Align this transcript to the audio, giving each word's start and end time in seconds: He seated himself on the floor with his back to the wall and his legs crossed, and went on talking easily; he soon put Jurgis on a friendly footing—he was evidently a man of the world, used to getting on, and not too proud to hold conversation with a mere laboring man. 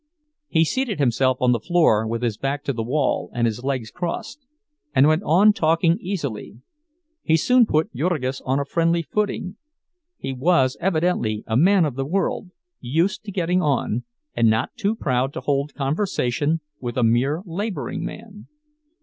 He 0.47 0.65
seated 0.65 0.97
himself 0.97 1.37
on 1.39 1.51
the 1.51 1.59
floor 1.59 2.07
with 2.07 2.23
his 2.23 2.35
back 2.35 2.63
to 2.63 2.73
the 2.73 2.81
wall 2.81 3.29
and 3.35 3.45
his 3.45 3.63
legs 3.63 3.91
crossed, 3.91 4.47
and 4.95 5.05
went 5.05 5.21
on 5.21 5.53
talking 5.53 5.99
easily; 6.01 6.59
he 7.21 7.37
soon 7.37 7.67
put 7.67 7.93
Jurgis 7.93 8.41
on 8.43 8.59
a 8.59 8.65
friendly 8.65 9.03
footing—he 9.03 10.33
was 10.33 10.75
evidently 10.81 11.43
a 11.45 11.55
man 11.55 11.85
of 11.85 11.93
the 11.93 12.05
world, 12.07 12.49
used 12.79 13.23
to 13.25 13.31
getting 13.31 13.61
on, 13.61 14.03
and 14.35 14.49
not 14.49 14.75
too 14.75 14.95
proud 14.95 15.33
to 15.33 15.41
hold 15.41 15.75
conversation 15.75 16.61
with 16.79 16.97
a 16.97 17.03
mere 17.03 17.43
laboring 17.45 18.03
man. 18.03 18.47